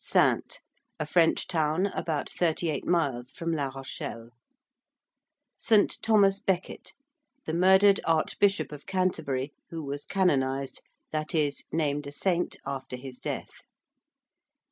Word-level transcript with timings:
~Saintes~: 0.03 0.61
a 0.99 1.05
French 1.05 1.45
town 1.45 1.85
about 1.85 2.27
thirty 2.27 2.71
eight 2.71 2.87
miles 2.87 3.29
from 3.31 3.51
La 3.51 3.65
Rochelle. 3.65 4.31
~St. 5.59 5.99
Thomas 6.01 6.39
Becket~, 6.39 6.93
the 7.45 7.53
murdered 7.53 7.99
Archbishop 8.05 8.71
of 8.71 8.87
Canterbury, 8.87 9.53
who 9.69 9.83
was 9.83 10.07
canonised, 10.07 10.81
that 11.11 11.35
is, 11.35 11.65
named 11.71 12.07
a 12.07 12.11
saint 12.11 12.55
after 12.65 12.95
his 12.95 13.19
death. 13.19 13.51